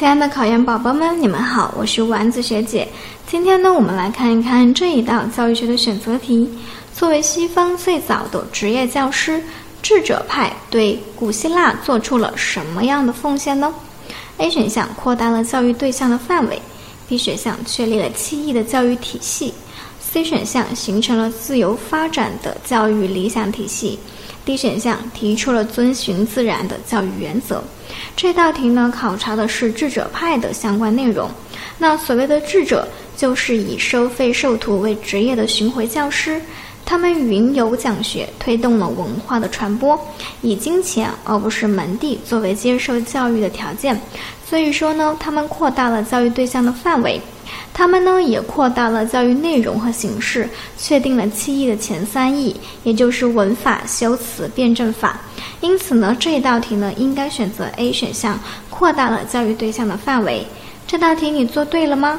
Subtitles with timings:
[0.00, 2.88] 亲爱的考研宝宝们，你们好，我是丸子学姐。
[3.26, 6.50] 今天呢，我们来看一看这一道教育学的选择题。
[6.94, 9.42] 作为西方最早的职业教师，
[9.82, 13.74] 智者派对古希腊做出了什么样的奉献呢
[14.38, 16.58] ？A 选项扩大了教育对象的范围
[17.06, 19.52] ，B 选项确立了七艺的教育体系
[20.12, 23.98] ，C 选项形成了自由发展的教育理想体系。
[24.44, 27.62] D 选项提出了遵循自然的教育原则。
[28.16, 31.30] 这道题呢，考察的是智者派的相关内容。
[31.78, 36.40] 那所谓的智者，就是以收费授徒为职业的巡回教师。
[36.90, 39.96] 他们云游讲学，推动了文化的传播，
[40.42, 43.96] 以金钱而不是门第作为接受教育的条件。
[44.44, 47.20] 所以说呢，他们扩大了教育对象的范围。
[47.72, 55.20] 他们呢也扩大了教育内容和形式，确定了七艺的前三艺，也就是文法、修辞、辩证法。
[55.60, 58.36] 因此呢，这一道题呢应该选择 A 选项，
[58.68, 60.44] 扩大了教育对象的范围。
[60.88, 62.18] 这道题你做对了吗？